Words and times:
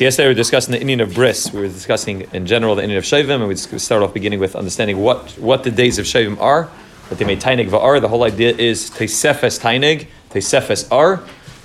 Yesterday 0.00 0.26
we 0.26 0.30
were 0.30 0.34
discussing 0.34 0.72
the 0.72 0.78
inyan 0.78 1.00
of 1.00 1.14
Bris. 1.14 1.50
We 1.52 1.60
were 1.60 1.68
discussing 1.68 2.26
in 2.34 2.44
general 2.44 2.74
the 2.74 2.82
inyan 2.82 2.98
of 2.98 3.04
Shovavim, 3.04 3.36
and 3.36 3.48
we 3.48 3.56
started 3.56 4.04
off 4.04 4.12
beginning 4.12 4.40
with 4.40 4.54
understanding 4.54 4.98
what, 4.98 5.30
what 5.38 5.64
the 5.64 5.70
days 5.70 5.98
of 5.98 6.04
Shovavim 6.04 6.38
are, 6.38 6.68
that 7.08 7.16
they 7.16 7.24
made 7.24 7.40
Tainig 7.40 7.70
Va'ar. 7.70 7.98
The 8.00 8.08
whole 8.08 8.24
idea 8.24 8.54
is 8.54 8.90
Teisefes 8.90 9.58
Tainig, 9.58 10.06
Teisefes 10.30 10.92
Ar, 10.92 11.22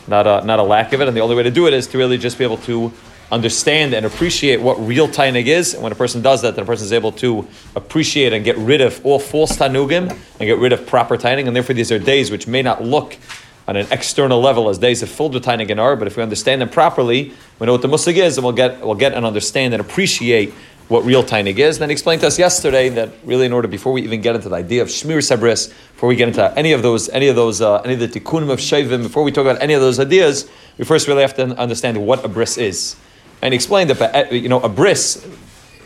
not 0.07 0.27
a, 0.27 0.45
not 0.45 0.59
a 0.59 0.63
lack 0.63 0.93
of 0.93 1.01
it. 1.01 1.09
And 1.09 1.17
the 1.17 1.19
only 1.19 1.35
way 1.35 1.43
to 1.43 1.51
do 1.51 1.67
it 1.67 1.73
is 1.73 1.87
to 1.87 1.97
really 1.97 2.17
just 2.17 2.37
be 2.37 2.45
able 2.45 2.57
to 2.59 2.93
understand 3.33 3.93
and 3.93 4.05
appreciate 4.05 4.61
what 4.61 4.75
real 4.79 5.09
Tainig 5.09 5.47
is. 5.47 5.73
And 5.73 5.83
when 5.83 5.91
a 5.91 5.95
person 5.95 6.21
does 6.21 6.41
that, 6.43 6.55
then 6.55 6.63
a 6.63 6.67
person 6.67 6.85
is 6.85 6.93
able 6.93 7.11
to 7.13 7.45
appreciate 7.75 8.31
and 8.31 8.45
get 8.45 8.57
rid 8.57 8.79
of 8.79 9.05
all 9.05 9.19
false 9.19 9.57
Tanugim 9.57 10.09
and 10.09 10.39
get 10.39 10.57
rid 10.57 10.71
of 10.71 10.87
proper 10.87 11.17
Tainig. 11.17 11.47
And 11.47 11.55
therefore, 11.55 11.75
these 11.75 11.91
are 11.91 11.99
days 11.99 12.31
which 12.31 12.47
may 12.47 12.61
not 12.61 12.81
look 12.81 13.17
on 13.67 13.75
an 13.75 13.87
external 13.91 14.41
level 14.41 14.69
as 14.69 14.77
days 14.77 15.03
of 15.03 15.19
with 15.19 15.45
Tainig 15.45 15.69
and 15.69 15.99
but 15.99 16.07
if 16.07 16.17
we 16.17 16.23
understand 16.23 16.61
them 16.61 16.69
properly, 16.69 17.33
we 17.59 17.65
know 17.67 17.73
what 17.73 17.81
the 17.81 17.87
musig 17.87 18.15
is, 18.15 18.37
and 18.37 18.43
we'll 18.43 18.53
get 18.53 18.81
we'll 18.81 18.95
get 18.95 19.13
and 19.13 19.25
understand 19.25 19.73
and 19.73 19.81
appreciate 19.81 20.53
what 20.87 21.05
real 21.05 21.23
Tainig 21.23 21.57
is. 21.57 21.77
And 21.77 21.83
then 21.83 21.89
he 21.89 21.93
explained 21.93 22.21
to 22.21 22.27
us 22.27 22.37
yesterday 22.37 22.89
that 22.89 23.09
really, 23.23 23.45
in 23.45 23.53
order 23.53 23.67
before 23.67 23.93
we 23.93 24.01
even 24.01 24.19
get 24.19 24.35
into 24.35 24.49
the 24.49 24.55
idea 24.55 24.81
of 24.81 24.89
Shmir 24.89 25.19
Sabris, 25.19 25.69
before 25.69 26.09
we 26.09 26.17
get 26.17 26.27
into 26.27 26.53
any 26.57 26.73
of 26.73 26.81
those, 26.81 27.07
any 27.09 27.29
of 27.29 27.35
those, 27.35 27.61
uh, 27.61 27.77
any 27.81 27.93
of 27.93 27.99
the 27.99 28.07
tikkunim 28.07 28.49
of 28.49 28.59
Shovavim, 28.59 29.03
before 29.03 29.23
we 29.23 29.31
talk 29.31 29.45
about 29.45 29.61
any 29.61 29.73
of 29.73 29.81
those 29.81 29.99
ideas, 29.99 30.49
we 30.77 30.83
first 30.83 31.07
really 31.07 31.21
have 31.21 31.35
to 31.35 31.57
understand 31.57 32.05
what 32.05 32.25
a 32.25 32.27
bris 32.27 32.57
is. 32.57 32.97
And 33.41 33.53
he 33.53 33.55
explained 33.55 33.89
that 33.89 34.33
you 34.33 34.49
know 34.49 34.59
a 34.59 34.69
bris 34.69 35.25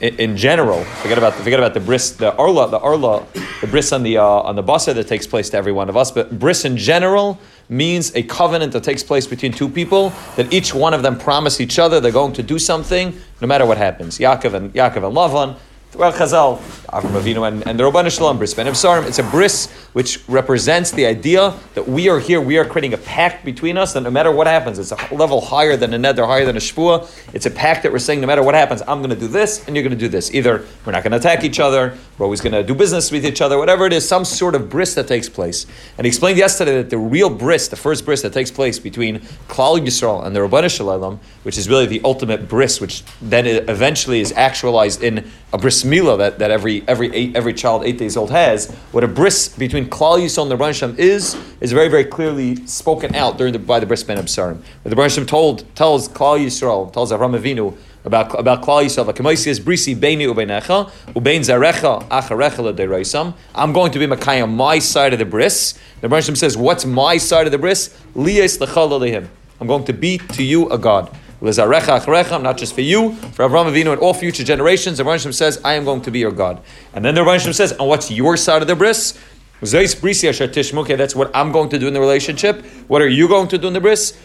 in 0.01 0.35
general, 0.35 0.83
forget 0.83 1.17
about 1.17 1.33
forget 1.35 1.59
about 1.59 1.73
the 1.73 1.79
bris, 1.79 2.11
the 2.11 2.35
arla, 2.35 2.69
the 2.69 2.79
arla, 2.79 3.25
the 3.61 3.67
bris 3.67 3.91
on 3.91 4.03
the 4.03 4.17
uh, 4.17 4.23
on 4.23 4.55
the 4.55 4.63
basa 4.63 4.93
that 4.93 5.07
takes 5.07 5.25
place 5.25 5.49
to 5.51 5.57
every 5.57 5.71
one 5.71 5.87
of 5.87 5.95
us. 5.95 6.11
But 6.11 6.37
bris 6.37 6.65
in 6.65 6.77
general 6.77 7.39
means 7.69 8.15
a 8.15 8.23
covenant 8.23 8.73
that 8.73 8.83
takes 8.83 9.03
place 9.03 9.25
between 9.27 9.51
two 9.51 9.69
people 9.69 10.11
that 10.35 10.51
each 10.53 10.73
one 10.73 10.93
of 10.93 11.03
them 11.03 11.17
promise 11.17 11.59
each 11.59 11.79
other 11.79 11.99
they're 11.99 12.11
going 12.11 12.33
to 12.33 12.43
do 12.43 12.59
something 12.59 13.19
no 13.41 13.47
matter 13.47 13.65
what 13.65 13.77
happens. 13.77 14.19
Yaakov 14.19 14.53
and 14.53 14.73
Yaakov 14.73 15.07
and 15.07 15.15
Lavan 15.15 15.57
well, 15.95 16.11
Chazal, 16.11 16.57
Avram 16.87 17.19
Avinu, 17.19 17.47
and, 17.47 17.65
and 17.67 17.79
the 17.79 17.83
Rabban 17.83 18.11
Shalom, 18.15 18.37
bris 18.37 18.53
ben 18.53 18.65
Sarim. 18.67 19.07
It's 19.07 19.19
a 19.19 19.23
bris 19.23 19.71
which 19.93 20.21
represents 20.27 20.91
the 20.91 21.05
idea 21.05 21.53
that 21.73 21.87
we 21.87 22.09
are 22.09 22.19
here, 22.19 22.41
we 22.41 22.57
are 22.57 22.65
creating 22.65 22.93
a 22.93 22.97
pact 22.97 23.45
between 23.45 23.77
us, 23.77 23.93
that 23.93 24.01
no 24.01 24.11
matter 24.11 24.29
what 24.29 24.45
happens, 24.45 24.77
it's 24.77 24.91
a 24.91 25.15
level 25.15 25.39
higher 25.39 25.77
than 25.77 25.93
a 25.93 25.97
neder, 25.97 26.25
higher 26.25 26.45
than 26.45 26.57
a 26.57 26.59
shvua. 26.59 27.09
It's 27.33 27.45
a 27.45 27.51
pact 27.51 27.83
that 27.83 27.93
we're 27.93 27.99
saying 27.99 28.19
no 28.19 28.27
matter 28.27 28.43
what 28.43 28.55
happens, 28.55 28.81
I'm 28.81 28.99
going 28.99 29.09
to 29.09 29.15
do 29.15 29.29
this, 29.29 29.65
and 29.65 29.75
you're 29.75 29.83
going 29.83 29.97
to 29.97 29.99
do 29.99 30.09
this. 30.09 30.33
Either 30.33 30.65
we're 30.85 30.91
not 30.91 31.03
going 31.03 31.11
to 31.11 31.17
attack 31.17 31.45
each 31.45 31.61
other, 31.61 31.97
we're 32.17 32.25
always 32.25 32.41
going 32.41 32.53
to 32.53 32.63
do 32.63 32.75
business 32.75 33.09
with 33.09 33.25
each 33.25 33.39
other, 33.39 33.57
whatever 33.57 33.85
it 33.85 33.93
is, 33.93 34.05
some 34.05 34.25
sort 34.25 34.53
of 34.53 34.69
bris 34.69 34.95
that 34.95 35.07
takes 35.07 35.29
place. 35.29 35.65
And 35.97 36.03
he 36.03 36.09
explained 36.09 36.37
yesterday 36.37 36.75
that 36.77 36.89
the 36.89 36.97
real 36.97 37.29
bris, 37.29 37.69
the 37.69 37.77
first 37.77 38.03
bris 38.03 38.21
that 38.23 38.33
takes 38.33 38.51
place 38.51 38.79
between 38.79 39.19
Klal 39.47 39.79
Yisrael 39.79 40.25
and 40.25 40.35
the 40.35 40.41
Rabban 40.41 40.69
Shalom, 40.69 41.21
which 41.43 41.57
is 41.57 41.69
really 41.69 41.85
the 41.85 42.01
ultimate 42.03 42.49
bris, 42.49 42.81
which 42.81 43.03
then 43.21 43.45
eventually 43.45 44.19
is 44.19 44.33
actualized 44.33 45.01
in 45.01 45.29
a 45.53 45.57
bris 45.57 45.84
mila 45.85 46.17
that, 46.17 46.39
that 46.39 46.51
every 46.51 46.83
every 46.87 47.13
eight, 47.13 47.35
every 47.35 47.53
child 47.53 47.85
eight 47.85 47.97
days 47.97 48.17
old 48.17 48.31
has. 48.31 48.71
What 48.91 49.03
a 49.03 49.07
bris 49.07 49.49
between 49.49 49.89
Klal 49.89 50.19
Yisrael 50.19 50.43
and 50.43 50.51
the 50.51 50.57
Rebbeinu 50.57 50.97
is 50.97 51.37
is 51.61 51.71
very 51.71 51.87
very 51.87 52.05
clearly 52.05 52.55
spoken 52.65 53.15
out 53.15 53.37
during 53.37 53.53
the, 53.53 53.59
by 53.59 53.79
the 53.79 53.85
bris 53.85 54.03
ben 54.03 54.17
Absarim. 54.17 54.61
The 54.83 54.95
Rebbeinu 54.95 55.27
told 55.27 55.63
tells 55.75 56.09
Klal 56.09 56.43
Yisrael 56.43 56.91
tells 56.91 57.11
Avram 57.11 57.39
Avinu 57.39 57.77
about 58.03 58.37
about 58.39 58.61
Klal 58.61 58.85
Yisrael. 58.85 59.13
Kamoisi 59.13 59.59
brisi 59.61 59.95
beini 59.95 60.27
ubeinecha 60.27 60.91
ubein 61.13 61.41
zarecha 61.41 62.07
acharecha. 62.09 63.33
I'm 63.53 63.73
going 63.73 63.91
to 63.91 63.99
be 63.99 64.41
on 64.41 64.55
my 64.55 64.79
side 64.79 65.13
of 65.13 65.19
the 65.19 65.25
bris. 65.25 65.77
The 66.01 66.07
Rebbeinu 66.07 66.35
says, 66.35 66.57
"What's 66.57 66.85
my 66.85 67.17
side 67.17 67.45
of 67.45 67.51
the 67.51 67.57
bris? 67.57 67.89
Liyes 68.15 68.57
lechal 68.57 69.27
I'm 69.61 69.67
going 69.67 69.85
to 69.85 69.93
be 69.93 70.17
to 70.17 70.43
you 70.43 70.69
a 70.69 70.77
God." 70.77 71.15
Not 71.41 72.57
just 72.57 72.73
for 72.73 72.81
you, 72.81 73.13
for 73.13 73.47
Avraham 73.47 73.71
Avinu 73.71 73.91
and 73.91 74.01
all 74.01 74.13
future 74.13 74.43
generations. 74.43 74.97
The 74.97 75.03
Rebbeinu 75.03 75.33
says, 75.33 75.59
I 75.63 75.73
am 75.73 75.83
going 75.83 76.01
to 76.01 76.11
be 76.11 76.19
your 76.19 76.31
God. 76.31 76.61
And 76.93 77.03
then 77.03 77.15
the 77.15 77.21
Rebbeinu 77.21 77.53
says, 77.53 77.71
and 77.73 77.87
what's 77.87 78.09
your 78.09 78.37
side 78.37 78.61
of 78.61 78.67
the 78.67 78.75
bris? 78.75 79.17
That's 79.61 81.15
what 81.15 81.31
I'm 81.33 81.51
going 81.51 81.69
to 81.69 81.79
do 81.79 81.87
in 81.87 81.93
the 81.93 81.99
relationship. 81.99 82.65
What 82.87 83.01
are 83.01 83.07
you 83.07 83.27
going 83.27 83.47
to 83.49 83.57
do 83.57 83.67
in 83.67 83.73
the 83.73 83.81
bris? 83.81 84.17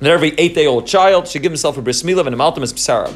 And 0.00 0.08
every 0.08 0.34
eight 0.38 0.54
day 0.54 0.66
old 0.66 0.86
child 0.86 1.28
should 1.28 1.42
give 1.42 1.52
himself 1.52 1.76
a 1.78 1.82
bris 1.82 2.02
milah 2.02 2.26
and 2.26 2.34
a 2.34 2.38
maltamas 2.38 2.72
b'sar 2.72 3.06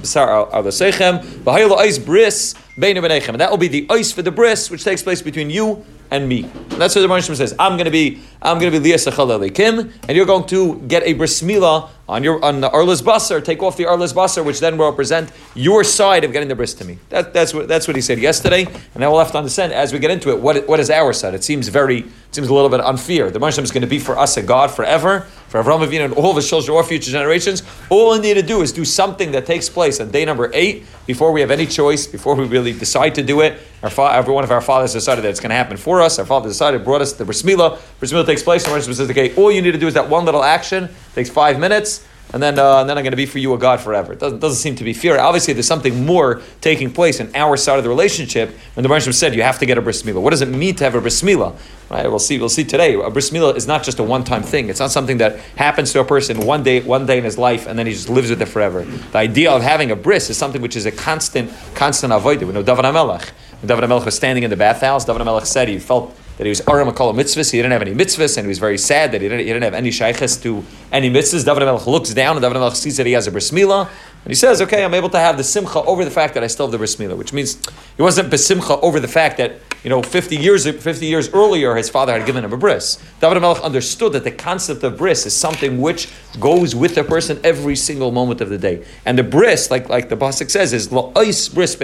al 0.52 0.62
sechem. 0.64 1.78
Ice 1.78 1.98
bris 1.98 2.54
beinu 2.76 3.02
b'nechem. 3.02 3.30
And 3.30 3.40
that 3.40 3.50
will 3.50 3.58
be 3.58 3.68
the 3.68 3.86
ice 3.90 4.12
for 4.12 4.22
the 4.22 4.30
bris 4.30 4.70
which 4.70 4.84
takes 4.84 5.02
place 5.02 5.22
between 5.22 5.50
you 5.50 5.84
and 6.10 6.28
me. 6.28 6.44
And 6.44 6.80
that's 6.80 6.94
what 6.94 7.02
the 7.02 7.08
Rebbeinu 7.08 7.36
says. 7.36 7.54
I'm 7.58 7.72
going 7.72 7.86
to 7.86 7.90
be 7.90 8.20
I'm 8.40 8.58
going 8.58 8.72
to 8.72 8.80
be 8.80 8.90
liyasachal 8.90 9.54
Kim, 9.54 9.92
and 10.06 10.16
you're 10.16 10.26
going 10.26 10.46
to 10.46 10.78
get 10.80 11.02
a 11.04 11.12
bris 11.14 11.42
milah 11.42 11.90
on 12.08 12.22
your 12.22 12.42
on 12.44 12.60
the 12.60 12.70
arlis 12.70 13.02
basar. 13.02 13.44
Take 13.44 13.62
off 13.62 13.76
the 13.76 13.84
arlis 13.84 14.14
basar, 14.14 14.44
which 14.44 14.60
then 14.60 14.78
will 14.78 14.88
represent 14.88 15.32
your 15.54 15.82
side 15.84 16.24
of 16.24 16.32
getting 16.32 16.48
the 16.48 16.54
bris 16.54 16.74
to 16.74 16.84
me. 16.84 16.98
That, 17.08 17.32
that's 17.32 17.52
what 17.52 17.68
that's 17.68 17.88
what 17.88 17.96
he 17.96 18.02
said 18.02 18.18
yesterday, 18.18 18.64
and 18.64 18.96
now 18.96 19.10
we'll 19.10 19.20
have 19.20 19.32
to 19.32 19.38
understand 19.38 19.72
as 19.72 19.92
we 19.92 19.98
get 19.98 20.10
into 20.10 20.30
it 20.30 20.40
what 20.40 20.68
what 20.68 20.80
is 20.80 20.90
our 20.90 21.12
side. 21.12 21.34
It 21.34 21.44
seems 21.44 21.68
very 21.68 22.00
it 22.00 22.34
seems 22.34 22.48
a 22.48 22.54
little 22.54 22.70
bit 22.70 22.80
unfair. 22.80 23.30
The 23.30 23.40
Rebbeinu 23.40 23.62
is 23.62 23.72
going 23.72 23.82
to 23.82 23.88
be 23.88 23.98
for 23.98 24.16
us 24.16 24.36
a 24.36 24.42
God 24.42 24.70
forever, 24.70 25.26
for 25.48 25.62
Avraham 25.62 25.86
Avinu 25.86 26.04
and 26.04 26.14
all 26.14 26.34
his 26.34 26.48
children, 26.48 26.76
all 26.76 26.82
future 26.82 27.10
generations. 27.10 27.62
All 27.88 28.12
we 28.12 28.20
need 28.20 28.34
to 28.34 28.42
do 28.42 28.60
is 28.62 28.70
do 28.72 28.84
something 28.84 29.32
that 29.32 29.46
takes 29.46 29.68
place 29.68 29.98
on 30.00 30.10
day 30.10 30.24
number 30.24 30.50
eight 30.52 30.84
before 31.06 31.32
we 31.32 31.40
have 31.40 31.50
any 31.50 31.66
choice, 31.66 32.06
before 32.06 32.34
we 32.34 32.44
really 32.44 32.72
decide 32.72 33.14
to 33.14 33.22
do 33.22 33.40
it. 33.40 33.58
Our 33.82 33.90
fa- 33.90 34.12
every 34.12 34.34
one 34.34 34.44
of 34.44 34.50
our 34.50 34.60
fathers 34.60 34.92
decided 34.92 35.24
that 35.24 35.30
it's 35.30 35.40
going 35.40 35.50
to 35.50 35.56
happen 35.56 35.76
for 35.76 36.02
us. 36.02 36.18
Our 36.18 36.26
father 36.26 36.48
decided, 36.48 36.84
brought 36.84 37.00
us 37.00 37.14
the 37.14 37.24
bris 37.24 37.42
milah. 37.42 37.78
Bris 37.98 38.12
milah 38.12 38.26
takes 38.26 38.42
place, 38.42 38.66
and 38.66 38.84
says, 38.84 39.10
okay, 39.10 39.34
all 39.36 39.50
you 39.50 39.62
need 39.62 39.72
to 39.72 39.78
do 39.78 39.86
is 39.86 39.94
that 39.94 40.08
one 40.08 40.24
little 40.24 40.44
action, 40.44 40.88
takes 41.14 41.30
five 41.30 41.58
minutes, 41.58 42.06
and 42.32 42.42
then, 42.42 42.58
uh, 42.58 42.80
and 42.80 42.90
then 42.90 42.98
I'm 42.98 43.04
going 43.04 43.12
to 43.12 43.16
be 43.16 43.24
for 43.24 43.38
you 43.38 43.54
a 43.54 43.58
God 43.58 43.80
forever. 43.80 44.12
It 44.12 44.18
doesn't, 44.18 44.40
doesn't 44.40 44.58
seem 44.58 44.76
to 44.76 44.84
be 44.84 44.92
fear. 44.92 45.18
Obviously, 45.18 45.54
there's 45.54 45.66
something 45.66 46.04
more 46.04 46.42
taking 46.60 46.92
place 46.92 47.20
in 47.20 47.34
our 47.34 47.56
side 47.56 47.78
of 47.78 47.84
the 47.84 47.88
relationship. 47.88 48.50
when 48.74 48.82
the 48.82 48.88
Baruch 48.88 49.12
said, 49.14 49.34
you 49.34 49.42
have 49.42 49.58
to 49.60 49.66
get 49.66 49.78
a 49.78 49.80
bris 49.80 50.02
milah. 50.02 50.20
What 50.20 50.30
does 50.30 50.42
it 50.42 50.48
mean 50.48 50.74
to 50.76 50.84
have 50.84 50.94
a 50.94 51.00
bris 51.00 51.22
milah? 51.22 51.56
Right? 51.90 52.06
We'll 52.06 52.18
see. 52.18 52.38
We'll 52.38 52.50
see 52.50 52.64
today. 52.64 52.94
A 53.00 53.08
bris 53.08 53.30
milah 53.30 53.56
is 53.56 53.66
not 53.66 53.82
just 53.82 53.98
a 53.98 54.02
one-time 54.02 54.42
thing. 54.42 54.68
It's 54.68 54.80
not 54.80 54.90
something 54.90 55.18
that 55.18 55.38
happens 55.56 55.92
to 55.94 56.00
a 56.00 56.04
person 56.04 56.44
one 56.44 56.62
day, 56.62 56.82
one 56.82 57.06
day 57.06 57.16
in 57.16 57.24
his 57.24 57.38
life, 57.38 57.66
and 57.66 57.78
then 57.78 57.86
he 57.86 57.94
just 57.94 58.10
lives 58.10 58.28
with 58.28 58.42
it 58.42 58.46
forever. 58.46 58.84
The 58.84 59.18
idea 59.18 59.50
of 59.50 59.62
having 59.62 59.90
a 59.90 59.96
bris 59.96 60.28
is 60.28 60.36
something 60.36 60.60
which 60.60 60.76
is 60.76 60.84
a 60.84 60.92
constant, 60.92 61.50
constant 61.74 62.12
avodah. 62.12 62.42
We 62.42 62.52
know 62.52 62.62
David 62.62 62.84
Hamelech. 62.84 63.30
When 63.60 63.68
David 63.68 63.84
Hamelech 63.84 64.04
was 64.04 64.16
standing 64.16 64.44
in 64.44 64.50
the 64.50 64.56
bathhouse, 64.56 65.06
David 65.06 65.22
Hamelech 65.22 65.46
said 65.46 65.68
he 65.68 65.78
felt 65.78 66.14
that 66.38 66.44
he 66.44 66.48
was 66.48 66.62
Aram 66.68 66.88
Akala 66.88 67.14
mitzvahs, 67.14 67.50
he 67.50 67.58
didn't 67.58 67.72
have 67.72 67.82
any 67.82 67.92
mitzvahs, 67.92 68.38
and 68.38 68.46
he 68.46 68.48
was 68.48 68.60
very 68.60 68.78
sad 68.78 69.12
that 69.12 69.20
he 69.20 69.28
didn't, 69.28 69.40
he 69.40 69.52
didn't 69.52 69.64
have 69.64 69.74
any 69.74 69.90
shaykhs 69.90 70.36
to 70.38 70.64
any 70.92 71.10
mitzvahs. 71.10 71.44
David 71.44 71.64
Melech 71.64 71.86
looks 71.86 72.14
down, 72.14 72.36
and 72.36 72.42
David 72.42 72.54
Melech 72.54 72.76
sees 72.76 72.96
that 72.96 73.06
he 73.06 73.12
has 73.12 73.26
a 73.26 73.32
bris 73.32 73.50
milah, 73.50 73.88
and 73.88 74.30
he 74.30 74.34
says, 74.34 74.62
okay, 74.62 74.84
I'm 74.84 74.94
able 74.94 75.10
to 75.10 75.18
have 75.18 75.36
the 75.36 75.44
simcha 75.44 75.80
over 75.80 76.04
the 76.04 76.10
fact 76.10 76.34
that 76.34 76.44
I 76.44 76.46
still 76.46 76.66
have 76.66 76.72
the 76.72 76.78
bris 76.78 76.96
milah, 76.96 77.18
which 77.18 77.32
means 77.32 77.60
he 77.96 78.02
wasn't 78.02 78.30
besimcha 78.30 78.80
over 78.82 79.00
the 79.00 79.08
fact 79.08 79.38
that 79.38 79.60
you 79.84 79.90
know, 79.90 80.02
50 80.02 80.36
years, 80.36 80.68
50 80.68 81.06
years 81.06 81.28
earlier, 81.32 81.76
his 81.76 81.88
father 81.88 82.12
had 82.12 82.26
given 82.26 82.44
him 82.44 82.52
a 82.52 82.56
bris. 82.56 82.98
David 83.20 83.40
Melech 83.40 83.62
understood 83.62 84.12
that 84.12 84.24
the 84.24 84.30
concept 84.30 84.82
of 84.82 84.98
bris 84.98 85.26
is 85.26 85.36
something 85.36 85.80
which 85.80 86.08
goes 86.40 86.74
with 86.74 86.94
the 86.94 87.04
person 87.04 87.40
every 87.44 87.76
single 87.76 88.10
moment 88.10 88.40
of 88.40 88.48
the 88.48 88.58
day. 88.58 88.84
And 89.04 89.18
the 89.18 89.22
bris, 89.22 89.70
like, 89.70 89.88
like 89.88 90.08
the 90.08 90.16
Pasuk 90.16 90.50
says, 90.50 90.72
is 90.72 90.92
ice 91.16 91.48
bris 91.48 91.76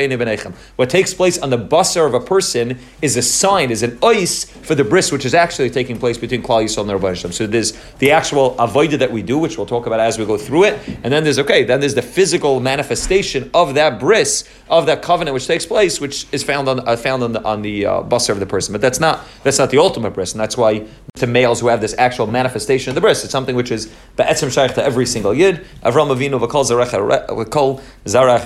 What 0.77 0.91
takes 0.91 1.15
place 1.15 1.39
on 1.39 1.51
the 1.51 1.59
basar 1.59 2.07
of 2.07 2.15
a 2.15 2.21
person 2.21 2.79
is 3.01 3.17
a 3.17 3.23
sign, 3.23 3.71
is 3.71 3.83
an 3.83 3.99
ice 4.03 4.45
for 4.45 4.75
the 4.75 4.85
bris, 4.85 5.13
which 5.13 5.25
is 5.25 5.35
actually 5.35 5.71
taking 5.71 5.99
place 5.99 6.19
between 6.19 6.43
Klal 6.43 6.65
Yisrael 6.65 6.83
and 6.83 6.91
the 6.91 6.99
Rabban 6.99 7.33
So 7.33 7.47
there's 7.47 7.73
the 7.99 8.11
actual 8.11 8.55
avodah 8.57 8.99
that 8.99 9.11
we 9.11 9.23
do, 9.23 9.39
which 9.39 9.57
we'll 9.57 9.67
talk 9.67 9.87
about 9.87 10.01
as 10.01 10.19
we 10.19 10.27
go 10.27 10.37
through 10.37 10.65
it. 10.65 10.81
And 11.03 11.13
then 11.13 11.25
there's, 11.25 11.39
okay, 11.39 11.65
then 11.65 11.81
there's 11.81 11.95
the 11.95 12.03
physical 12.03 12.61
manifestation 12.61 13.51
of 13.55 13.75
that 13.75 14.01
bris, 14.01 14.49
of 14.69 14.87
that 14.87 15.03
covenant 15.03 15.35
which 15.35 15.47
takes 15.47 15.67
place, 15.67 16.01
which 16.01 16.27
is 16.33 16.43
found 16.43 16.69
on, 16.69 16.87
uh, 16.89 16.97
found 16.97 17.23
on 17.23 17.33
the, 17.33 17.45
on 17.45 17.63
the 17.63 17.84
uh, 17.87 18.03
basar 18.03 18.31
of 18.31 18.41
the 18.41 18.47
person. 18.47 18.73
But 18.73 18.81
that's 18.81 19.01
not 19.01 19.25
that's 19.43 19.59
not 19.59 19.71
the 19.71 19.79
ultimate 19.79 20.13
bris, 20.13 20.33
and 20.33 20.41
that's 20.41 20.57
why 20.57 20.87
to 21.17 21.27
males 21.27 21.61
who 21.61 21.69
have 21.69 21.81
this 21.81 21.95
actual 21.99 22.27
manifestation 22.27 22.91
of 22.91 22.95
the 22.95 23.01
bris, 23.01 23.25
it's 23.25 23.33
something 23.33 23.57
which 23.57 23.71
is 23.71 23.87
be'etzim 24.17 24.53
shaykh 24.53 24.75
to 24.75 24.85
every 24.85 25.07
single 25.07 25.35
yid. 25.35 25.65
Avram 25.83 26.15
Avinu 26.15 26.41
v'kol 26.41 26.65
zarech 26.65 27.81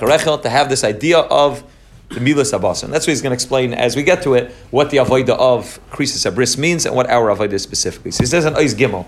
rechel 0.01 0.43
to 0.43 0.49
have 0.49 0.69
this 0.69 0.85
idea 0.85 1.19
of 1.19 1.65
the 2.11 2.21
milas 2.21 2.53
abbas. 2.53 2.83
And 2.83 2.93
that's 2.93 3.07
what 3.07 3.13
he's 3.13 3.23
going 3.23 3.31
to 3.31 3.35
explain 3.35 3.75
as 3.75 3.95
we 3.95 4.03
get 4.03 4.23
to 4.23 4.35
it, 4.35 4.53
what 4.71 4.91
the 4.91 4.99
avoida 4.99 5.31
of 5.31 5.79
krisis 5.91 6.31
abris 6.31 6.57
means 6.57 6.87
and 6.87 6.95
what 6.95 7.09
our 7.11 7.35
avoida 7.35 7.53
is 7.53 7.63
specifically. 7.63 8.11
So 8.11 8.23
he 8.23 8.27
says 8.27 8.45
in 8.45 8.55
Ois 8.55 8.75
Gimel, 8.75 9.07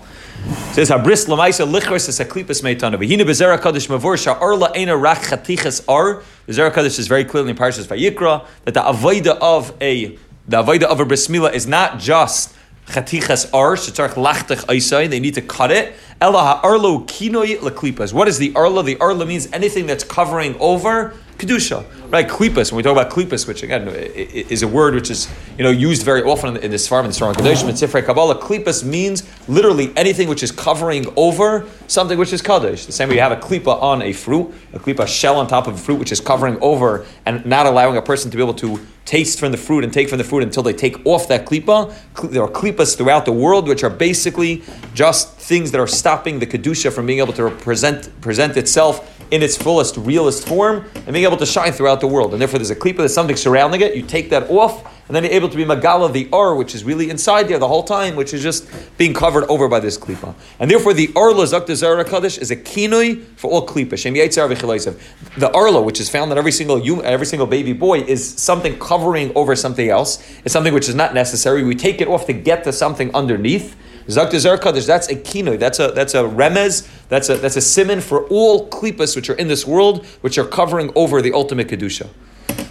says 0.73 0.89
abris 0.89 1.27
lamaisa 1.27 1.71
lichros 1.71 2.07
is 2.09 2.19
a 2.19 2.25
klipas 2.25 2.61
meitana. 2.61 2.97
V'hina 2.97 3.21
bezera 3.21 3.57
kadosh 3.57 3.87
mavur 3.87 4.17
sha'arla 4.17 4.75
ena 4.75 4.95
rak 4.95 5.19
chatichas 5.19 5.83
ar. 5.87 6.23
The 6.45 6.69
Kaddish 6.69 6.99
is 6.99 7.07
very 7.07 7.23
clearly 7.23 7.51
in 7.51 7.55
Parshas 7.55 7.85
Vayikra 7.85 8.45
that 8.65 8.73
the 8.73 8.81
avoida 8.81 9.37
of 9.39 9.75
a 9.81 10.17
the 10.47 10.63
avodah 10.63 10.83
of 10.83 10.99
a 10.99 11.05
bris 11.05 11.27
milah 11.27 11.53
is 11.53 11.65
not 11.65 11.99
just 11.99 12.53
chatichas 12.87 13.49
ar 13.53 13.75
shetzarch 13.75 14.13
lachtach 14.13 14.65
aisai. 14.65 15.09
They 15.09 15.19
need 15.19 15.35
to 15.35 15.41
cut 15.41 15.71
it. 15.71 15.93
Ella 16.19 16.59
ha'arlo 16.61 17.05
kinoi 17.05 17.57
leklipas. 17.57 18.13
What 18.13 18.27
is 18.27 18.37
the 18.37 18.53
arla? 18.55 18.83
The 18.83 18.97
arla 18.99 19.25
means 19.25 19.47
anything 19.53 19.87
that's 19.87 20.03
covering 20.03 20.55
over 20.59 21.15
kedusha, 21.37 21.85
right? 22.11 22.27
Klipas. 22.27 22.71
When 22.71 22.77
we 22.77 22.83
talk 22.83 22.91
about 22.91 23.11
klipas, 23.11 23.47
which 23.47 23.63
again 23.63 23.87
is 23.87 24.63
a 24.63 24.67
word 24.67 24.95
which 24.95 25.09
is 25.09 25.29
you 25.57 25.63
know 25.63 25.71
used 25.71 26.03
very 26.03 26.23
often 26.23 26.57
in 26.57 26.71
this 26.71 26.87
farm 26.87 27.05
in 27.05 27.11
Sarah 27.11 27.33
Kadosh 27.33 27.63
and 27.63 27.73
Sifrei 27.73 28.05
Kabbalah, 28.05 28.39
klipas 28.39 28.83
means 28.83 29.23
literally 29.47 29.91
anything 29.95 30.27
which 30.27 30.43
is 30.43 30.51
covering 30.51 31.11
over 31.15 31.65
something 31.87 32.17
which 32.17 32.33
is 32.33 32.41
kadosh. 32.41 32.85
The 32.85 32.91
same 32.91 33.09
way 33.09 33.15
you 33.15 33.21
have 33.21 33.31
a 33.31 33.37
klipa 33.37 33.81
on 33.81 34.01
a 34.01 34.13
fruit, 34.13 34.53
a 34.73 34.79
klipa 34.79 35.07
shell 35.07 35.37
on 35.37 35.47
top 35.47 35.67
of 35.67 35.75
a 35.75 35.77
fruit 35.77 35.99
which 35.99 36.11
is 36.11 36.19
covering 36.19 36.57
over 36.61 37.05
and 37.25 37.45
not 37.45 37.65
allowing 37.65 37.97
a 37.97 38.01
person 38.01 38.31
to 38.31 38.37
be 38.37 38.43
able 38.43 38.53
to 38.55 38.79
taste 39.05 39.39
from 39.39 39.51
the 39.51 39.57
fruit 39.57 39.83
and 39.83 39.91
take 39.91 40.07
from 40.07 40.17
the 40.17 40.23
fruit 40.23 40.43
until 40.43 40.63
they 40.63 40.73
take 40.73 41.05
off 41.05 41.27
that 41.27 41.45
klipa. 41.45 41.93
There 42.29 42.43
are 42.43 42.49
klipas 42.49 42.95
throughout 42.95 43.25
the 43.25 43.31
world 43.31 43.67
which 43.67 43.83
are 43.83 43.89
basically 43.89 44.63
just 44.93 45.37
things 45.37 45.71
that 45.71 45.79
are 45.79 45.87
stopping 45.87 46.39
the 46.39 46.47
kedusha 46.47 46.93
from 46.93 47.05
being 47.07 47.19
able 47.19 47.33
to 47.33 47.49
present 47.49 48.09
present 48.21 48.57
itself 48.57 49.20
in 49.31 49.41
its 49.41 49.57
fullest, 49.57 49.95
realist 49.97 50.47
form, 50.47 50.85
and 50.93 51.13
being 51.13 51.25
able 51.25 51.37
to 51.37 51.45
shine 51.45 51.71
throughout 51.71 52.01
the 52.01 52.07
world. 52.07 52.33
And 52.33 52.41
therefore, 52.41 52.59
there's 52.59 52.69
a 52.69 52.75
klipa, 52.75 52.97
there's 52.97 53.13
something 53.13 53.37
surrounding 53.37 53.81
it. 53.81 53.95
You 53.95 54.03
take 54.03 54.29
that 54.29 54.49
off, 54.49 54.85
and 55.07 55.15
then 55.15 55.23
you're 55.23 55.33
able 55.33 55.49
to 55.49 55.57
be 55.57 55.65
magala 55.65 56.11
the 56.11 56.29
ar, 56.33 56.53
which 56.55 56.75
is 56.75 56.83
really 56.83 57.09
inside 57.09 57.47
there 57.47 57.57
the 57.57 57.67
whole 57.67 57.83
time, 57.83 58.15
which 58.17 58.33
is 58.33 58.43
just 58.43 58.67
being 58.97 59.13
covered 59.13 59.45
over 59.45 59.69
by 59.69 59.79
this 59.79 59.97
klipa. 59.97 60.35
And 60.59 60.69
therefore, 60.69 60.93
the 60.93 61.11
arla 61.15 61.45
zakta 61.45 61.75
zara 61.75 62.03
kaddish 62.03 62.37
is 62.37 62.51
a 62.51 62.57
kinoi 62.57 63.23
for 63.37 63.49
all 63.49 63.65
klipa. 63.65 63.97
Shem 63.97 64.13
The 64.13 65.51
arla, 65.53 65.81
which 65.81 66.01
is 66.01 66.09
found 66.09 66.31
in 66.31 66.37
every 66.37 66.51
single 66.51 66.81
every 67.03 67.25
single 67.25 67.47
baby 67.47 67.73
boy, 67.73 67.99
is 68.01 68.27
something 68.37 68.77
covering 68.79 69.31
over 69.35 69.55
something 69.55 69.89
else. 69.89 70.21
It's 70.43 70.53
something 70.53 70.73
which 70.73 70.89
is 70.89 70.95
not 70.95 71.13
necessary. 71.13 71.63
We 71.63 71.75
take 71.75 72.01
it 72.01 72.07
off 72.09 72.25
to 72.27 72.33
get 72.33 72.65
to 72.65 72.73
something 72.73 73.13
underneath. 73.15 73.77
Zakta 74.11 74.39
Zer 74.39 74.57
Kaddish, 74.57 74.85
that's 74.85 75.07
a 75.09 75.15
kinoi, 75.15 75.57
that's 75.57 75.79
a 75.79 75.91
that's 75.91 76.13
a 76.13 76.23
remez, 76.23 76.87
that's 77.09 77.29
a 77.29 77.37
that's 77.37 77.55
a 77.55 77.61
simon 77.61 78.01
for 78.01 78.27
all 78.27 78.69
klipas 78.69 79.15
which 79.15 79.29
are 79.29 79.35
in 79.35 79.47
this 79.47 79.65
world, 79.65 80.05
which 80.21 80.37
are 80.37 80.45
covering 80.45 80.91
over 80.95 81.21
the 81.21 81.33
ultimate 81.33 81.67
kedusha. 81.67 82.09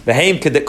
Anything 0.07 0.51
that 0.51 0.65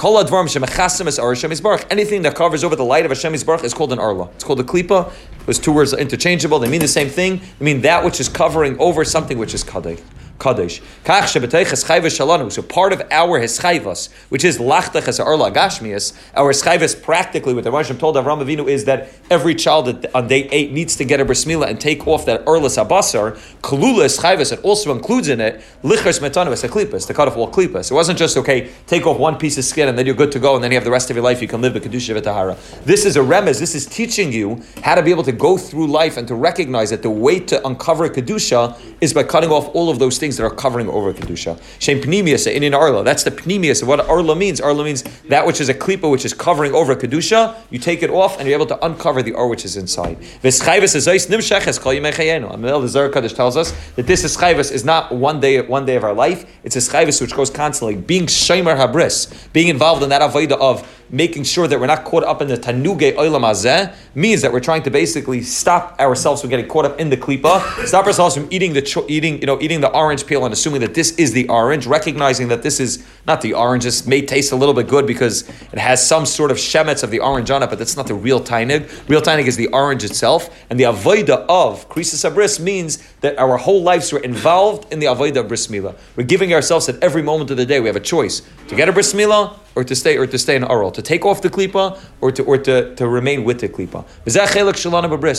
covers 2.36 2.64
over 2.64 2.76
the 2.76 2.84
light 2.84 3.04
of 3.06 3.10
Hashem 3.10 3.32
Yisbarach 3.32 3.64
is 3.64 3.72
called 3.72 3.92
an 3.92 3.98
arla. 3.98 4.28
It's 4.34 4.44
called 4.44 4.60
a 4.60 4.64
klipa. 4.64 5.10
Those 5.46 5.58
two 5.58 5.72
words 5.72 5.94
are 5.94 5.98
interchangeable. 5.98 6.58
They 6.58 6.68
mean 6.68 6.80
the 6.80 6.88
same 6.88 7.08
thing. 7.08 7.40
They 7.58 7.64
mean 7.64 7.80
that 7.82 8.04
which 8.04 8.20
is 8.20 8.28
covering 8.28 8.78
over 8.78 9.04
something 9.04 9.38
which 9.38 9.54
is 9.54 9.64
kadeh. 9.64 10.00
Kadosh. 10.42 10.82
Kach 11.04 11.22
shebeteiches 11.22 11.84
chayvus 11.86 12.18
shalanu. 12.18 12.50
So 12.50 12.62
part 12.62 12.92
of 12.92 13.00
our 13.12 13.40
hischayvus, 13.40 14.12
which 14.28 14.44
is 14.44 14.58
lachtach 14.58 15.06
as 15.06 15.20
arla 15.20 15.52
gashmias, 15.52 16.18
our 16.34 16.52
hischayvus 16.52 17.00
practically, 17.00 17.54
what 17.54 17.62
the 17.62 17.70
Rashim 17.70 17.98
told 17.98 18.16
Avram 18.16 18.44
Avinu 18.44 18.68
is 18.68 18.84
that 18.86 19.08
every 19.30 19.54
child 19.54 20.06
on 20.14 20.26
day 20.26 20.48
eight 20.50 20.72
needs 20.72 20.96
to 20.96 21.04
get 21.04 21.20
a 21.20 21.24
bris 21.24 21.46
and 21.46 21.80
take 21.80 22.06
off 22.08 22.26
that 22.26 22.46
arla 22.46 22.68
sabasar. 22.68 23.38
Kalula 23.62 24.06
hischayvus, 24.06 24.52
it 24.52 24.60
also 24.64 24.90
includes 24.90 25.28
in 25.28 25.40
it 25.40 25.62
lichers 25.84 26.18
metanus, 26.20 26.64
a 26.64 26.68
klipas, 26.68 27.06
to 27.06 27.14
cut 27.14 27.28
off 27.28 27.36
all 27.36 27.50
klipas. 27.50 27.92
It 27.92 27.94
wasn't 27.94 28.18
just, 28.18 28.36
okay, 28.36 28.70
take 28.88 29.06
off 29.06 29.18
one 29.18 29.36
piece 29.36 29.58
of 29.58 29.64
skin 29.64 29.88
and 29.88 29.96
then 29.96 30.06
you're 30.06 30.16
good 30.16 30.32
to 30.32 30.40
go 30.40 30.56
and 30.56 30.64
then 30.64 30.72
you 30.72 30.76
have 30.76 30.84
the 30.84 30.90
rest 30.90 31.08
of 31.10 31.16
your 31.16 31.24
life, 31.24 31.40
you 31.40 31.48
can 31.48 31.60
live 31.60 31.74
the 31.74 31.80
kedusha 31.80 32.20
v'tahara. 32.20 32.56
This 32.84 33.04
is 33.04 33.16
a 33.16 33.20
remez, 33.20 33.60
this 33.60 33.76
is 33.76 33.86
teaching 33.86 34.32
you 34.32 34.60
how 34.82 34.96
to 34.96 35.02
be 35.02 35.12
able 35.12 35.22
to 35.22 35.32
go 35.32 35.56
through 35.56 35.86
life 35.86 36.16
and 36.16 36.26
to 36.26 36.34
recognize 36.34 36.90
that 36.90 37.02
the 37.02 37.10
way 37.10 37.38
to 37.38 37.64
uncover 37.66 38.08
kedusha 38.08 38.76
is 39.00 39.12
by 39.12 39.22
cutting 39.22 39.50
off 39.50 39.68
all 39.74 39.88
of 39.88 39.98
those 39.98 40.18
things 40.18 40.31
that 40.36 40.44
are 40.44 40.50
covering 40.54 40.88
over 40.88 41.12
kedusha. 41.12 41.60
Shem 41.78 42.00
pnimius 42.00 42.46
in 42.50 42.74
arla. 42.74 43.04
That's 43.04 43.22
the 43.22 43.30
pnimius 43.30 43.86
what 43.86 44.00
arla 44.00 44.36
means. 44.36 44.60
Arla 44.60 44.84
means 44.84 45.02
that 45.28 45.46
which 45.46 45.60
is 45.60 45.68
a 45.68 45.74
klipa 45.74 46.10
which 46.10 46.24
is 46.24 46.34
covering 46.34 46.74
over 46.74 46.94
kedusha. 46.94 47.56
You 47.70 47.78
take 47.78 48.02
it 48.02 48.10
off 48.10 48.38
and 48.38 48.48
you're 48.48 48.56
able 48.56 48.66
to 48.66 48.84
uncover 48.84 49.22
the 49.22 49.34
ar 49.34 49.46
which 49.46 49.64
is 49.64 49.76
inside. 49.76 50.18
V'schayvus 50.42 50.94
is 50.94 51.06
zeis 51.06 51.28
nimsheches 51.28 51.80
kol 51.80 51.92
yimei 51.92 52.52
And 52.52 52.64
the 52.64 52.88
Zohar 52.88 53.08
Kaddish 53.08 53.34
tells 53.34 53.56
us 53.56 53.72
that 53.96 54.06
this 54.06 54.24
schayvus 54.36 54.72
is 54.72 54.84
not 54.84 55.12
one 55.12 55.40
day 55.40 55.60
one 55.60 55.86
day 55.86 55.96
of 55.96 56.04
our 56.04 56.14
life. 56.14 56.46
It's 56.64 56.76
a 56.76 56.80
schayvus 56.80 57.20
which 57.20 57.34
goes 57.34 57.50
constantly. 57.50 57.96
Being 57.96 58.26
shemer 58.26 58.76
habris, 58.76 59.52
being 59.52 59.68
involved 59.68 60.02
in 60.02 60.08
that 60.10 60.22
avodah 60.22 60.60
of 60.60 61.01
making 61.12 61.44
sure 61.44 61.68
that 61.68 61.78
we're 61.78 61.86
not 61.86 62.04
caught 62.04 62.24
up 62.24 62.40
in 62.40 62.48
the 62.48 62.56
tanuge 62.56 63.14
oilam 63.16 63.42
hazeh 63.42 63.94
means 64.14 64.40
that 64.40 64.50
we're 64.50 64.60
trying 64.60 64.82
to 64.82 64.90
basically 64.90 65.42
stop 65.42 66.00
ourselves 66.00 66.40
from 66.40 66.48
getting 66.48 66.66
caught 66.66 66.86
up 66.86 66.98
in 66.98 67.10
the 67.10 67.16
klipa, 67.16 67.60
stop 67.86 68.06
ourselves 68.06 68.34
from 68.34 68.48
eating 68.50 68.72
the 68.72 68.80
cho- 68.80 69.04
eating 69.08 69.38
you 69.38 69.46
know 69.46 69.60
eating 69.60 69.82
the 69.82 69.90
orange 69.90 70.26
peel 70.26 70.44
and 70.44 70.52
assuming 70.54 70.80
that 70.80 70.94
this 70.94 71.12
is 71.12 71.32
the 71.32 71.46
orange, 71.48 71.86
recognizing 71.86 72.48
that 72.48 72.62
this 72.62 72.80
is 72.80 73.06
not 73.26 73.42
the 73.42 73.52
orange. 73.52 73.84
This 73.84 74.06
may 74.06 74.22
taste 74.22 74.52
a 74.52 74.56
little 74.56 74.74
bit 74.74 74.88
good 74.88 75.06
because 75.06 75.48
it 75.72 75.78
has 75.78 76.04
some 76.04 76.24
sort 76.24 76.50
of 76.50 76.56
shemetz 76.56 77.02
of 77.02 77.10
the 77.10 77.20
orange 77.20 77.50
on 77.50 77.62
it, 77.62 77.68
but 77.68 77.78
that's 77.78 77.96
not 77.96 78.06
the 78.06 78.14
real 78.14 78.40
tainig. 78.40 79.08
Real 79.08 79.20
tainig 79.20 79.46
is 79.46 79.56
the 79.56 79.68
orange 79.68 80.04
itself, 80.04 80.48
and 80.70 80.80
the 80.80 80.84
avoida 80.84 81.44
of 81.48 81.88
krisis 81.90 82.28
abris 82.28 82.58
means 82.58 82.98
that 83.20 83.38
our 83.38 83.58
whole 83.58 83.82
lives 83.82 84.12
were 84.12 84.20
involved 84.20 84.90
in 84.90 84.98
the 84.98 85.06
avoida 85.06 85.36
of 85.36 85.48
bris 85.48 85.66
milah. 85.66 85.94
We're 86.16 86.24
giving 86.24 86.54
ourselves 86.54 86.88
at 86.88 87.02
every 87.02 87.22
moment 87.22 87.50
of 87.50 87.58
the 87.58 87.66
day. 87.66 87.80
We 87.80 87.88
have 87.88 87.96
a 87.96 88.00
choice 88.00 88.40
to 88.68 88.74
get 88.74 88.88
a 88.88 88.92
bris 88.92 89.12
milah 89.12 89.58
or 89.74 89.84
to 89.84 89.94
stay 89.94 90.16
or 90.16 90.26
to 90.26 90.38
stay 90.38 90.56
in 90.56 90.64
aral, 90.64 90.90
to 90.90 91.02
take 91.02 91.24
off 91.24 91.42
the 91.42 91.50
klipa 91.50 91.98
or 92.20 92.32
to 92.32 92.42
or 92.44 92.58
to, 92.58 92.94
to 92.96 93.08
remain 93.08 93.44
with 93.44 93.60
the 93.60 93.68
klipa. 93.68 94.04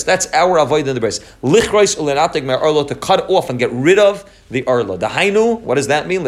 That's 0.03 0.27
our 0.33 0.57
avoid 0.57 0.87
in 0.87 0.95
the 0.95 1.01
bris. 1.01 1.19
Lichrois 1.43 2.87
to 2.87 2.95
cut 2.95 3.29
off 3.29 3.49
and 3.49 3.59
get 3.59 3.71
rid 3.71 3.99
of 3.99 4.29
the 4.49 4.65
arla. 4.65 4.97
The 4.97 5.07
hainu, 5.07 5.59
what 5.61 5.75
does 5.75 5.87
that 5.87 6.07
mean? 6.07 6.23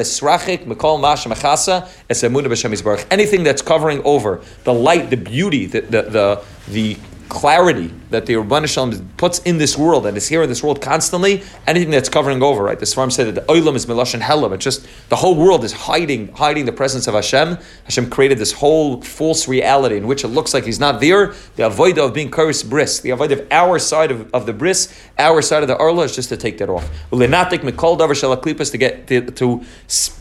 Anything 3.12 3.44
that's 3.44 3.62
covering 3.62 4.02
over 4.04 4.42
the 4.64 4.74
light, 4.74 5.10
the 5.10 5.18
beauty, 5.18 5.66
the 5.66 5.82
the 5.82 6.02
the, 6.02 6.44
the 6.68 6.98
clarity 7.30 7.94
that 8.12 8.26
the 8.26 8.34
Rabban 8.34 8.68
Shalom 8.68 9.10
puts 9.18 9.40
in 9.40 9.58
this 9.58 9.78
world 9.78 10.06
and 10.06 10.16
is 10.16 10.28
here 10.28 10.44
in 10.44 10.50
this 10.50 10.64
world 10.64 10.82
constantly, 10.82 11.44
anything 11.68 11.90
that's 11.90 12.10
covering 12.10 12.42
over, 12.42 12.64
right? 12.64 12.80
The 12.80 12.86
Svarim 12.86 13.12
said 13.12 13.28
that 13.28 13.48
the 13.48 13.54
Olam 13.54 13.76
is 13.76 13.86
Milash 13.86 14.14
and 14.14 14.24
Helam. 14.24 14.54
It's 14.54 14.64
just 14.64 14.88
the 15.10 15.16
whole 15.16 15.36
world 15.36 15.64
is 15.64 15.74
hiding, 15.74 16.30
hiding 16.34 16.66
the 16.66 16.72
presence 16.72 17.08
of 17.08 17.14
Hashem. 17.14 17.58
Hashem 17.86 18.10
created 18.10 18.38
this 18.38 18.54
whole 18.54 19.02
false 19.02 19.48
reality 19.48 19.98
in 19.98 20.08
which 20.08 20.24
it 20.24 20.30
looks 20.30 20.54
like 20.54 20.66
He's 20.66 20.80
not 20.80 21.02
there. 21.02 21.34
The 21.56 21.66
avoid 21.68 21.98
of 21.98 22.14
being 22.14 22.32
cursed 22.32 22.70
Bris, 22.70 23.00
the 23.00 23.10
avoid 23.10 23.32
of 23.32 23.48
our 23.52 23.80
side 23.80 24.12
of, 24.12 24.34
of 24.34 24.46
the 24.46 24.54
Bris, 24.54 24.94
our 25.18 25.42
side 25.42 25.64
of 25.64 25.68
the 25.68 25.78
Arla 25.78 26.04
is 26.04 26.16
just 26.16 26.30
to 26.30 26.38
take 26.38 26.58
that 26.60 26.70
off. 26.70 26.90
To 27.12 28.78
get 28.78 29.08
to, 29.08 29.22
to 29.22 29.64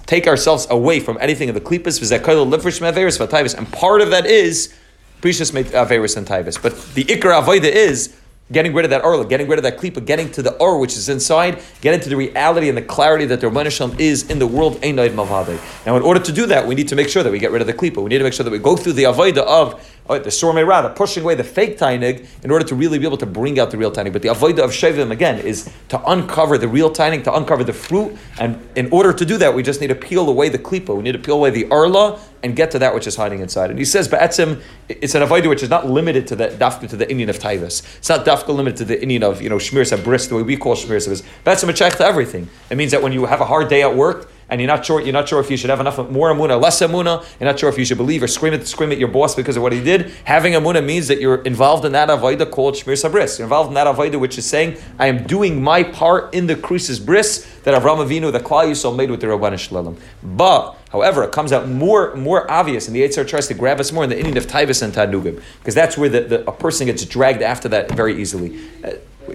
take 0.07 0.27
ourselves 0.27 0.67
away 0.71 1.01
from 1.01 1.19
anything 1.21 1.49
of 1.49 1.55
the 1.55 1.61
klipas, 1.61 2.01
and 3.57 3.73
part 3.73 4.01
of 4.01 4.11
that 4.11 4.27
is 4.27 4.75
Precious 5.25 5.53
Averis 5.53 6.19
and 6.19 6.27
Taibis. 6.27 6.61
But 6.61 6.79
the 6.93 7.03
Ikra 7.05 7.43
Avoida 7.43 7.65
is 7.65 8.15
getting 8.53 8.75
rid 8.75 8.85
of 8.85 8.91
that 8.91 9.03
orla, 9.03 9.25
getting 9.27 9.49
rid 9.49 9.59
of 9.59 9.63
that 9.63 9.79
klipa, 9.79 10.05
getting 10.05 10.31
to 10.33 10.43
the 10.43 10.53
or 10.59 10.79
which 10.79 10.99
is 10.99 11.09
inside, 11.09 11.63
getting 11.81 11.99
to 11.99 12.11
the 12.11 12.17
reality 12.17 12.69
and 12.69 12.77
the 12.77 12.83
clarity 12.83 13.25
that 13.25 13.41
the 13.41 13.47
Rabban 13.47 13.99
is 13.99 14.29
in 14.31 14.39
the 14.39 14.47
world. 14.47 14.83
Now, 14.83 15.97
in 15.97 16.03
order 16.03 16.21
to 16.21 16.31
do 16.31 16.45
that, 16.45 16.67
we 16.67 16.75
need 16.75 16.89
to 16.89 16.95
make 16.95 17.09
sure 17.09 17.23
that 17.23 17.33
we 17.33 17.39
get 17.39 17.53
rid 17.53 17.63
of 17.63 17.67
the 17.67 17.73
klipa. 17.73 18.03
We 18.03 18.11
need 18.11 18.19
to 18.19 18.25
make 18.25 18.35
sure 18.35 18.45
that 18.45 18.51
we 18.51 18.59
go 18.59 18.77
through 18.77 18.93
the 18.93 19.05
avoida 19.05 19.39
of 19.39 19.94
oh, 20.09 20.19
the 20.19 20.31
sormei 20.31 20.67
rada, 20.67 20.91
pushing 20.91 21.23
away 21.23 21.35
the 21.35 21.45
fake 21.45 21.79
tainig 21.79 22.27
in 22.43 22.51
order 22.51 22.65
to 22.65 22.75
really 22.75 22.99
be 22.99 23.07
able 23.07 23.17
to 23.17 23.27
bring 23.27 23.59
out 23.59 23.71
the 23.71 23.79
real 23.79 23.91
tainig. 23.91 24.13
But 24.13 24.23
the 24.23 24.29
avoida 24.29 24.61
of 24.61 24.71
Shovavim 24.71 25.11
again 25.11 25.39
is 25.39 25.71
to 25.89 26.03
uncover 26.11 26.59
the 26.59 26.69
real 26.69 26.91
tainig, 26.91 27.25
to 27.25 27.35
uncover 27.35 27.65
the 27.65 27.73
fruit, 27.73 28.17
and 28.39 28.61
in 28.75 28.91
order 28.91 29.13
to 29.13 29.25
do 29.25 29.37
that, 29.39 29.55
we 29.55 29.63
just 29.63 29.81
need 29.81 29.89
to 29.89 29.95
peel 29.95 30.29
away 30.29 30.49
the 30.49 30.59
klipa. 30.59 30.97
We 30.97 31.03
need 31.03 31.13
to 31.13 31.19
peel 31.19 31.37
away 31.37 31.51
the 31.51 31.71
arla 31.71 32.21
and 32.43 32.55
get 32.55 32.71
to 32.73 32.79
that 32.79 32.95
which 32.95 33.07
is 33.07 33.17
hiding 33.17 33.41
inside. 33.41 33.71
And 33.71 33.79
he 33.79 33.87
says, 33.87 34.07
Ba'etzim, 34.07 34.61
it's 34.89 35.15
an 35.15 35.23
avodah 35.23 35.49
which 35.49 35.63
is 35.63 35.71
not 35.71 35.89
limited 35.89 36.27
to 36.27 36.37
the 36.37 36.49
dafka 36.49 36.89
to 36.91 36.97
the 36.97 37.07
inyan 37.07 37.31
of 37.31 37.39
Taivas. 37.39 37.83
It's 37.97 38.09
not 38.11 38.27
dafka 38.27 38.55
limited 38.55 38.77
to 38.77 38.85
the 38.85 38.99
inyan 38.99 39.23
of, 39.23 39.41
you 39.41 39.49
know, 39.49 39.57
Shmir 39.57 39.91
Sabris, 39.91 40.29
the 40.29 40.37
way 40.37 40.43
we 40.43 40.59
call 40.59 40.75
Shmir 40.77 40.97
Sabris. 40.97 41.23
Ba'etzim 41.45 41.71
a 41.71 41.73
check 41.73 41.97
to 41.97 42.05
everything. 42.05 42.51
It 42.69 42.77
means 42.77 42.91
that 42.91 43.03
when 43.03 43.13
you 43.13 43.25
have 43.25 43.41
a 43.41 43.47
hard 43.47 43.69
day 43.69 43.83
at 43.83 43.97
work, 43.97 44.29
and 44.49 44.61
you're 44.61 44.69
not 44.69 44.85
sure 44.85 45.01
you're 45.01 45.13
not 45.13 45.29
sure 45.29 45.41
if 45.41 45.51
you 45.51 45.57
should 45.57 45.71
have 45.71 45.81
enough 45.81 45.99
more 46.11 46.33
amuna, 46.33 46.61
less 46.61 46.81
amuna. 46.81 47.25
You're 47.41 47.51
not 47.51 47.59
sure 47.59 47.69
if 47.69 47.79
you 47.79 47.85
should 47.85 47.99
believe 47.99 48.23
or 48.23 48.29
scream 48.29 48.55
at 48.55 48.67
scream 48.67 48.93
at 48.93 48.99
your 48.99 49.09
boss 49.09 49.35
because 49.35 49.57
of 49.57 49.63
what 49.63 49.73
he 49.73 49.83
did. 49.83 50.13
Having 50.25 50.55
amuna 50.55 50.85
means 50.85 51.09
that 51.09 51.21
you're 51.21 51.43
involved 51.43 51.85
in 51.85 51.93
that 51.93 52.09
avodah 52.09 52.51
called 52.51 52.75
shmir 52.75 52.95
sabris. 52.95 53.39
You're 53.39 53.47
involved 53.47 53.69
in 53.69 53.75
that 53.75 53.87
avodah 53.87 54.21
which 54.21 54.39
is 54.39 54.47
saying 54.47 54.77
I 54.99 55.07
am 55.07 55.27
doing 55.27 55.63
my 55.63 55.83
part 55.83 56.35
in 56.35 56.47
the 56.47 56.57
krisis 56.57 57.05
bris 57.05 57.51
that 57.65 57.81
Avram 57.81 58.07
Avinu, 58.07 58.31
the 58.31 58.41
Klal 58.41 58.67
Yisrael 58.67 58.95
made 58.95 59.11
with 59.11 59.21
the 59.21 59.27
Rabban 59.27 59.59
Shalom. 59.59 59.97
But 60.23 60.79
However, 60.95 61.25
it 61.25 61.33
comes 61.33 61.53
out 61.53 61.69
more 61.69 62.15
more 62.15 62.49
obvious, 62.49 62.87
and 62.87 62.95
the 62.95 63.03
Yitzhar 63.03 63.27
tries 63.27 63.49
to 63.49 63.55
grab 63.55 63.81
us 63.81 63.91
more 63.91 64.05
in 64.05 64.11
the 64.11 64.15
inyan 64.15 64.37
of 64.37 64.47
Taivas 64.47 64.81
and 64.81 64.95
Tanugim, 64.95 65.43
because 65.59 65.75
that's 65.75 65.99
where 65.99 66.09
the, 66.09 66.21
the, 66.21 66.49
a 66.49 66.53
person 66.53 66.87
gets 66.87 67.05
dragged 67.05 67.43
after 67.43 67.69
that 67.71 67.91
very 67.91 68.23
easily. 68.23 68.61
Uh, 68.85 68.93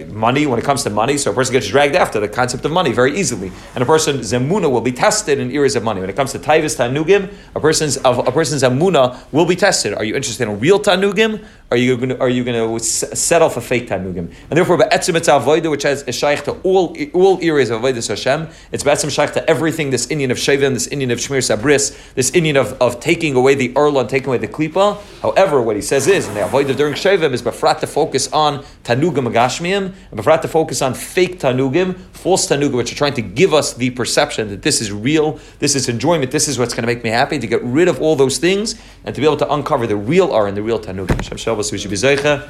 money, 0.08 0.46
when 0.46 0.58
it 0.58 0.64
comes 0.64 0.82
to 0.84 0.90
money, 0.90 1.16
so 1.18 1.30
a 1.30 1.34
person 1.34 1.52
gets 1.52 1.68
dragged 1.68 1.94
after 1.94 2.20
the 2.20 2.28
concept 2.28 2.64
of 2.64 2.72
money 2.72 2.92
very 2.92 3.18
easily. 3.18 3.52
And 3.74 3.82
a 3.82 3.86
person's 3.86 4.32
zemuna 4.32 4.70
will 4.70 4.80
be 4.80 4.92
tested 4.92 5.38
in 5.38 5.50
areas 5.50 5.76
of 5.76 5.82
money. 5.82 6.00
When 6.00 6.10
it 6.10 6.16
comes 6.16 6.32
to 6.32 6.38
taivas 6.38 6.76
tanugim, 6.76 7.32
a 7.54 7.60
person's 7.60 7.96
a 8.04 8.32
person's 8.32 8.62
emuna 8.62 9.18
will 9.32 9.46
be 9.46 9.56
tested. 9.56 9.94
Are 9.94 10.04
you 10.04 10.14
interested 10.14 10.48
in 10.48 10.60
real 10.60 10.80
tanugim? 10.80 11.44
are 11.70 11.76
you 11.76 11.96
going 11.96 12.08
to, 12.08 12.18
are 12.20 12.28
you 12.28 12.42
going 12.42 12.78
to 12.78 12.84
settle 12.84 13.48
for 13.48 13.60
fake 13.60 13.88
tanugim? 13.88 14.34
And 14.48 14.56
therefore, 14.56 14.78
ba'etzim 14.78 15.14
it's 15.14 15.68
which 15.68 15.82
has 15.84 16.02
a 16.08 16.12
shaykh 16.12 16.42
to 16.44 16.52
all 16.62 16.96
all 17.12 17.38
areas 17.42 17.70
of 17.70 17.82
avodah 17.82 18.08
Hashem. 18.08 18.48
It's 18.72 18.82
ba'etzim 18.82 19.10
shaykh 19.10 19.32
to 19.34 19.48
everything. 19.48 19.90
This 19.90 20.06
inyan 20.08 20.30
of 20.30 20.36
Shovavim, 20.36 20.74
this 20.74 20.88
inyan 20.88 21.12
of 21.12 21.18
shmir 21.18 21.38
sabris, 21.38 22.14
this 22.14 22.32
inyan 22.32 22.56
of, 22.56 22.72
of 22.82 22.98
taking 22.98 23.36
away 23.36 23.54
the 23.54 23.72
arla 23.76 24.00
and 24.00 24.08
taking 24.08 24.28
away 24.28 24.38
the 24.38 24.48
klipa. 24.48 25.00
However, 25.20 25.62
what 25.62 25.76
he 25.76 25.82
says 25.82 26.08
is, 26.08 26.26
and 26.26 26.36
the 26.36 26.40
avodah 26.40 26.76
during 26.76 26.94
Shovavim 26.94 27.32
is 27.32 27.42
befrat 27.42 27.78
to 27.80 27.86
focus 27.86 28.32
on 28.32 28.64
tanugim 28.82 29.32
agashmiim, 29.32 29.94
and 30.10 30.20
befrat 30.20 30.42
to 30.42 30.48
focus 30.48 30.82
on 30.82 30.94
fake 30.94 31.38
tanugim, 31.38 31.96
false 32.12 32.48
tanugim, 32.48 32.74
which 32.74 32.90
are 32.92 32.96
trying 32.96 33.14
to 33.14 33.22
give 33.22 33.54
us 33.54 33.74
the 33.74 33.90
perception 33.90 34.48
that 34.48 34.62
this 34.62 34.80
is 34.80 34.90
real, 34.90 35.38
this 35.60 35.76
is 35.76 35.88
enjoyment, 35.88 36.32
this 36.32 36.48
is 36.48 36.58
what's 36.58 36.74
going 36.74 36.82
to 36.82 36.92
make 36.92 37.04
me 37.04 37.10
happy. 37.10 37.38
To 37.38 37.46
get 37.46 37.62
rid 37.62 37.86
of 37.86 38.00
all 38.02 38.16
those 38.16 38.38
things 38.38 38.74
and 39.04 39.14
to 39.14 39.20
be 39.20 39.26
able 39.26 39.36
to 39.38 39.52
uncover 39.52 39.86
the 39.86 39.96
real 39.96 40.32
R 40.32 40.48
and 40.48 40.56
the 40.56 40.62
real 40.62 40.80
tanugim. 40.80 41.59
Shabbos, 41.60 41.72
we 41.72 41.78
should 41.78 41.90
be 41.90 41.96
zeicha 41.96 42.48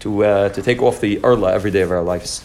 to 0.00 0.24
uh, 0.24 0.48
to 0.50 0.62
take 0.62 0.82
off 0.82 1.00
the 1.00 1.16
erla 1.20 1.52
every 1.52 1.70
day 1.70 1.80
of 1.80 1.90
our 1.90 2.02
lives. 2.02 2.44